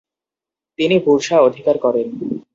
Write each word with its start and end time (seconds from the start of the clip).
তিনি 0.79 0.95
বুরসা 1.05 1.37
অধিকার 1.41 1.75
করে। 1.77 2.01